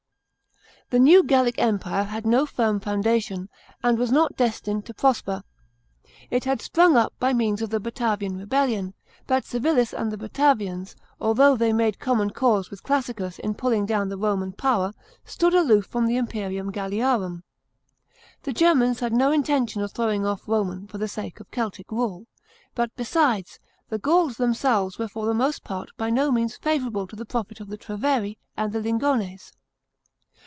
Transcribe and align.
§9. 0.93 0.99
The 0.99 1.03
new 1.05 1.23
Gallic 1.23 1.57
empire 1.57 2.03
had 2.03 2.25
no 2.27 2.45
firm 2.45 2.81
foundation, 2.81 3.47
and 3.81 3.97
was 3.97 4.11
not 4.11 4.35
destined 4.35 4.85
to 4.85 4.93
prosper. 4.93 5.41
It 6.29 6.43
had 6.43 6.61
sprung 6.61 6.97
up 6.97 7.13
by 7.17 7.31
means 7.31 7.61
of 7.61 7.69
the 7.69 7.79
Batavian 7.79 8.35
rebellion; 8.35 8.93
but 9.25 9.45
Civilis 9.45 9.93
and 9.93 10.11
the 10.11 10.17
Batavians, 10.17 10.97
although 11.17 11.55
they 11.55 11.71
made 11.71 11.97
common 11.97 12.31
cause 12.31 12.69
with 12.69 12.83
Classicus 12.83 13.39
in 13.39 13.53
pulling 13.53 13.85
down 13.85 14.09
the 14.09 14.17
Roman 14.17 14.51
power, 14.51 14.93
stood 15.23 15.53
aloof 15.53 15.85
from 15.85 16.07
the 16.07 16.17
imperium 16.17 16.73
Qalliarum. 16.73 17.43
The 18.43 18.51
Germans 18.51 18.99
had 18.99 19.13
no 19.13 19.31
intention 19.31 19.81
of 19.81 19.93
throwing 19.93 20.25
off 20.25 20.45
Roman 20.45 20.87
for 20.87 20.97
the 20.97 21.07
sake 21.07 21.39
of 21.39 21.49
Celtic 21.51 21.89
rule. 21.89 22.27
But 22.75 22.93
besides, 22.97 23.61
the 23.87 23.97
Gauls 23.97 24.35
themselves 24.35 24.99
were 24.99 25.07
for 25.07 25.25
the 25.25 25.33
most 25.33 25.63
part 25.63 25.91
by 25.95 26.09
no 26.09 26.33
means 26.33 26.57
favourable 26.57 27.07
to 27.07 27.15
the 27.15 27.25
project 27.25 27.61
of 27.61 27.69
the 27.69 27.77
Treveri 27.77 28.37
and 28.57 28.73
the 28.73 28.81
Lingeries. 28.81 29.53